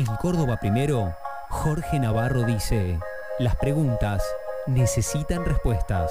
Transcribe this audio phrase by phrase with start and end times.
[0.00, 1.14] En Córdoba Primero,
[1.50, 2.98] Jorge Navarro dice,
[3.38, 4.24] las preguntas
[4.66, 6.10] necesitan respuestas.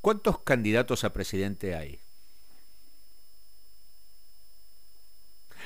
[0.00, 2.00] ¿Cuántos candidatos a presidente hay?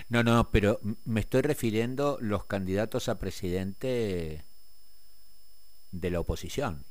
[0.09, 4.45] No, no, pero me estoy refiriendo los candidatos a presidente
[5.93, 6.85] de la oposición.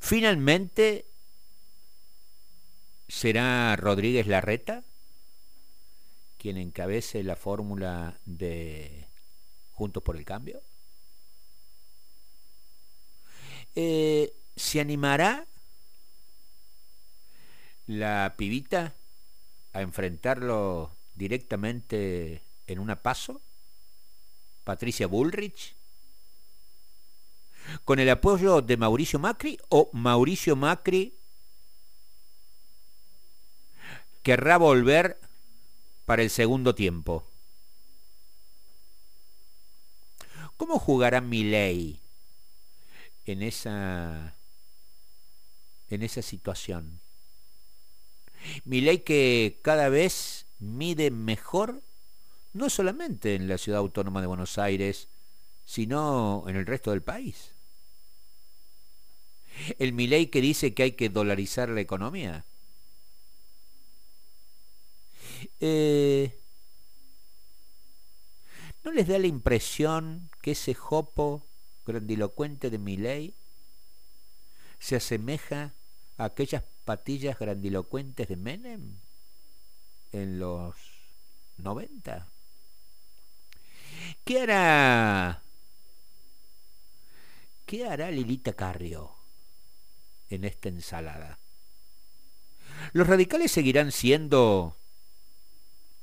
[0.00, 1.11] Finalmente,
[3.12, 4.84] ¿será Rodríguez Larreta
[6.38, 9.06] quien encabece la fórmula de
[9.70, 10.62] Juntos por el Cambio?
[13.74, 15.46] Eh, ¿Se animará
[17.86, 18.94] la pibita
[19.74, 23.42] a enfrentarlo directamente en una paso?
[24.64, 25.76] Patricia Bullrich
[27.84, 31.14] con el apoyo de Mauricio Macri o Mauricio Macri
[34.22, 35.18] querrá volver
[36.04, 37.26] para el segundo tiempo.
[40.56, 42.00] ¿Cómo jugará Milei
[43.24, 44.36] en esa
[45.88, 47.00] en esa situación?
[48.64, 51.82] Milei que cada vez mide mejor
[52.52, 55.08] no solamente en la ciudad autónoma de Buenos Aires,
[55.64, 57.54] sino en el resto del país.
[59.78, 62.44] El Milei que dice que hay que dolarizar la economía.
[65.60, 66.38] Eh,
[68.84, 71.46] ¿No les da la impresión que ese jopo
[71.86, 73.34] grandilocuente de Milei
[74.78, 75.74] se asemeja
[76.18, 78.96] a aquellas patillas grandilocuentes de Menem
[80.10, 80.74] en los
[81.58, 82.28] 90?
[84.24, 85.42] ¿Qué hará
[87.66, 89.12] ¿Qué hará Lilita Carrio
[90.28, 91.38] en esta ensalada?
[92.92, 94.76] ¿Los radicales seguirán siendo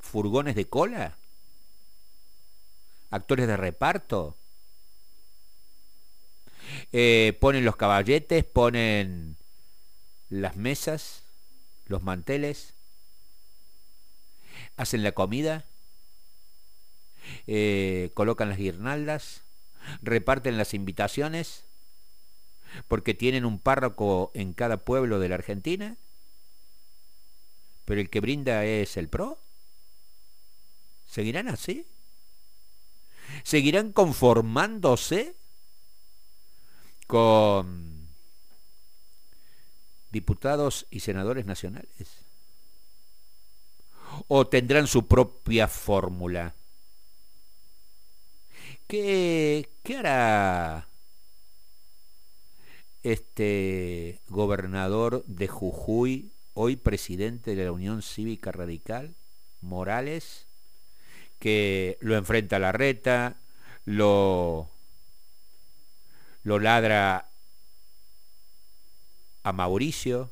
[0.09, 1.17] furgones de cola?
[3.09, 4.35] ¿Actores de reparto?
[6.91, 9.37] Eh, ponen los caballetes, ponen
[10.29, 11.23] las mesas,
[11.85, 12.73] los manteles,
[14.77, 15.65] hacen la comida,
[17.47, 19.41] eh, colocan las guirnaldas,
[20.01, 21.65] reparten las invitaciones
[22.87, 25.97] porque tienen un párroco en cada pueblo de la Argentina,
[27.85, 29.39] pero el que brinda es el PRO.
[31.09, 31.87] ¿Seguirán así?
[33.43, 35.35] ¿Seguirán conformándose
[37.07, 38.09] con
[40.11, 42.25] diputados y senadores nacionales?
[44.27, 46.53] ¿O tendrán su propia fórmula?
[48.85, 50.87] ¿Qué, hará
[53.01, 59.15] este gobernador de Jujuy, hoy presidente de la Unión Cívica Radical,
[59.61, 60.48] Morales,
[61.39, 63.37] que lo enfrenta a la reta,
[63.85, 64.69] lo,
[66.43, 67.29] lo ladra
[69.43, 70.31] a Mauricio,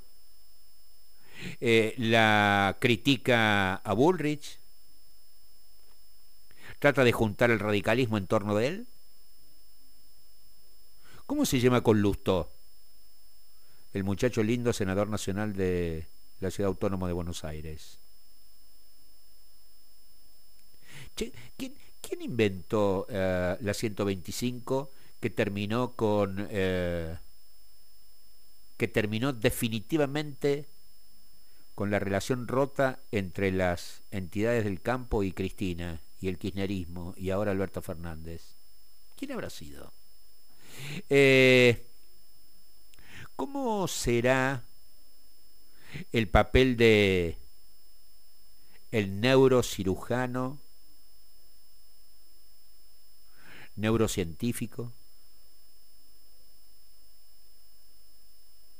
[1.61, 4.59] eh, la critica a Bullrich,
[6.79, 8.87] trata de juntar el radicalismo en torno de él.
[11.25, 12.51] ¿Cómo se llama con Lustó?
[13.93, 16.07] El muchacho lindo senador nacional de
[16.39, 17.99] la ciudad autónoma de Buenos Aires.
[21.17, 26.47] ¿Quién, inventó eh, la 125 que terminó con...
[26.49, 27.17] Eh,
[28.77, 30.67] que terminó definitivamente
[31.73, 37.31] con la relación rota entre las entidades del campo y Cristina y el kirchnerismo y
[37.31, 38.55] ahora Alberto Fernández.
[39.15, 39.91] ¿Quién habrá sido?
[41.09, 41.87] Eh,
[43.35, 44.63] ¿Cómo será
[46.11, 47.37] el papel de
[48.91, 50.59] el neurocirujano,
[53.77, 54.91] neurocientífico,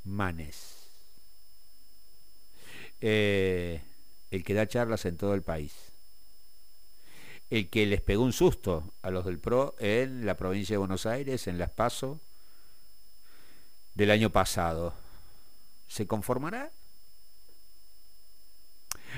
[0.03, 0.89] Manes,
[2.99, 3.81] eh,
[4.31, 5.73] el que da charlas en todo el país?
[7.49, 11.05] el que les pegó un susto a los del PRO en la provincia de Buenos
[11.05, 12.19] Aires, en Las Paso,
[13.93, 14.93] del año pasado.
[15.87, 16.71] ¿Se conformará?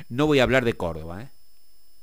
[0.08, 1.30] No voy a hablar de Córdoba, ¿eh?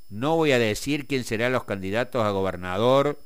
[0.08, 3.18] No voy a decir quién serán los candidatos a gobernador,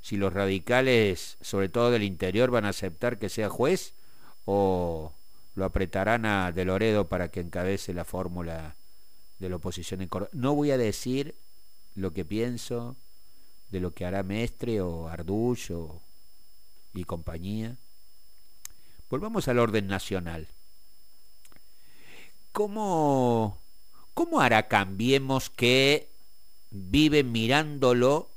[0.00, 3.94] si los radicales, sobre todo del interior, van a aceptar que sea juez
[4.44, 5.12] o
[5.54, 8.76] lo apretarán a De Loredo para que encabece la fórmula
[9.38, 10.30] de la oposición en Córdoba.
[10.32, 11.34] No voy a decir
[11.94, 12.96] lo que pienso
[13.70, 16.00] de lo que hará Mestre o Ardullo
[16.94, 17.76] y compañía.
[19.10, 20.48] Volvamos al orden nacional.
[22.52, 23.58] ¿Cómo,
[24.14, 26.08] ¿Cómo hará Cambiemos que
[26.70, 28.30] vive mirándolo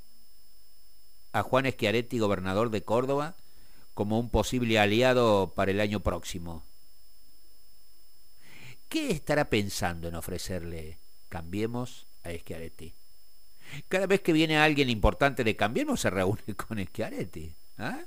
[1.31, 3.35] a Juan Schiaretti, gobernador de Córdoba,
[3.93, 6.63] como un posible aliado para el año próximo?
[8.87, 10.97] ¿Qué estará pensando en ofrecerle
[11.29, 12.93] Cambiemos a Schiaretti?
[13.87, 17.53] Cada vez que viene alguien importante de Cambiemos se reúne con Schiaretti.
[17.77, 17.99] ¿ah?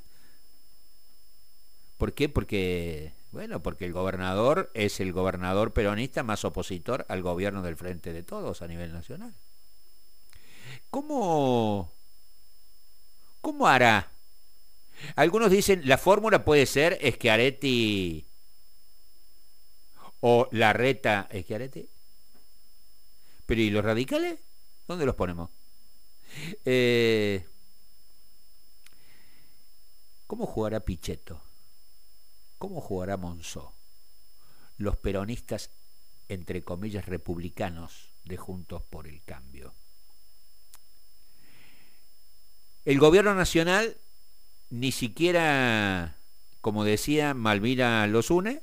[1.99, 2.29] ¿Por qué?
[2.29, 8.13] Porque, bueno, porque el gobernador es el gobernador peronista más opositor al gobierno del Frente
[8.13, 9.33] de Todos a nivel nacional.
[10.91, 11.93] ¿Cómo,
[13.43, 14.11] cómo hará?
[15.17, 18.25] Algunos dicen, la fórmula puede ser Schiaretti
[20.21, 21.87] o la reta Schiaretti.
[23.45, 24.39] Pero ¿y los radicales?
[24.87, 25.51] ¿Dónde los ponemos?
[26.65, 27.45] Eh,
[30.27, 31.43] ¿Cómo jugará Pichetto?
[32.59, 33.75] ¿Cómo jugará Monzó?
[34.79, 35.71] Los peronistas,
[36.29, 39.75] entre comillas, republicanos de Juntos por el Cambio.
[42.85, 43.97] El gobierno nacional
[44.71, 46.17] ni siquiera,
[46.61, 48.63] como decía, Malvina los une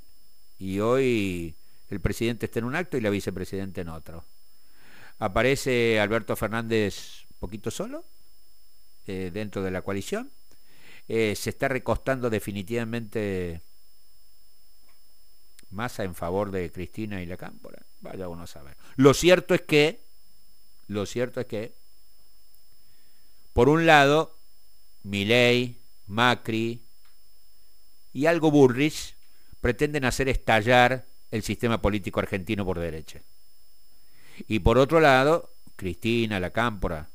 [0.57, 1.55] y hoy
[1.89, 4.25] el presidente está en un acto y la vicepresidenta en otro.
[5.19, 8.03] Aparece Alberto Fernández poquito solo
[9.07, 10.31] eh, dentro de la coalición.
[11.07, 13.61] Eh, se está recostando definitivamente
[15.71, 17.85] Massa en favor de Cristina y la Cámpora.
[18.01, 18.75] Vaya uno a saber.
[18.95, 20.01] Lo cierto es que,
[20.87, 21.73] lo cierto es que,
[23.53, 24.35] por un lado,
[25.03, 26.83] Milei, Macri
[28.13, 29.15] y algo Burrich
[29.61, 33.21] pretenden hacer estallar el sistema político argentino por derecha.
[34.47, 37.09] Y por otro lado, Cristina, la Cámpora,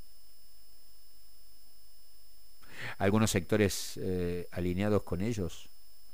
[2.99, 5.69] algunos sectores eh, alineados con ellos,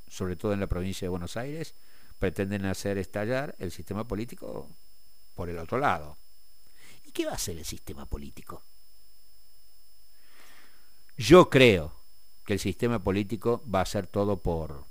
[0.08, 1.74] sobre todo en la provincia de Buenos Aires,
[2.18, 4.68] pretenden hacer estallar el sistema político
[5.34, 6.16] por el otro lado.
[7.04, 8.62] ¿Y qué va a hacer el sistema político?
[11.20, 11.92] Yo creo
[12.46, 14.86] que el sistema político va a hacer todo por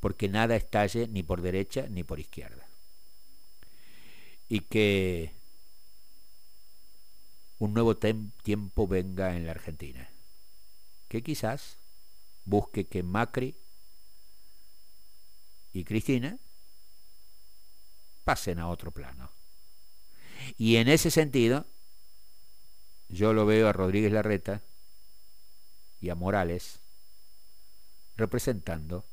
[0.00, 2.66] porque nada estalle ni por derecha ni por izquierda.
[4.48, 5.30] Y que
[7.60, 10.10] un nuevo tiempo venga en la Argentina.
[11.06, 11.78] Que quizás
[12.44, 13.54] busque que Macri
[15.72, 16.38] y Cristina
[18.24, 19.30] pasen a otro plano.
[20.58, 21.66] Y en ese sentido,
[23.08, 24.60] yo lo veo a Rodríguez Larreta
[26.02, 26.80] y a Morales
[28.16, 29.06] representando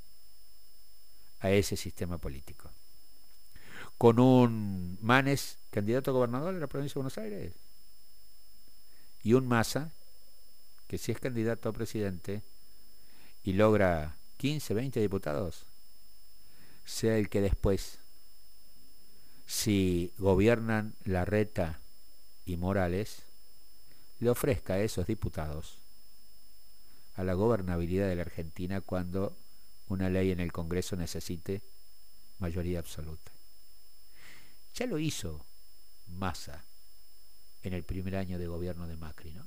[1.40, 2.70] a ese sistema político.
[3.98, 7.54] Con un Manes, candidato a gobernador de la provincia de Buenos Aires,
[9.24, 9.92] y un Massa,
[10.88, 12.42] que si es candidato a presidente
[13.44, 15.66] y logra 15, 20 diputados,
[16.86, 18.00] sea el que después,
[19.46, 21.80] si gobiernan Larreta
[22.46, 23.24] y Morales,
[24.20, 25.78] le ofrezca a esos diputados
[27.20, 29.36] a la gobernabilidad de la Argentina cuando
[29.90, 31.62] una ley en el Congreso necesite
[32.38, 33.34] mayoría absoluta.
[34.74, 35.46] Ya lo hizo
[36.08, 36.64] Massa
[37.62, 39.46] en el primer año de gobierno de Macri, ¿no?